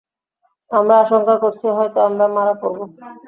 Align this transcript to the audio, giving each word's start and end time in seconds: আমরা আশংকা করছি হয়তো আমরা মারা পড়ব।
আমরা 0.71 0.95
আশংকা 1.03 1.35
করছি 1.43 1.65
হয়তো 1.77 1.99
আমরা 2.07 2.25
মারা 2.35 2.53
পড়ব। 2.61 2.79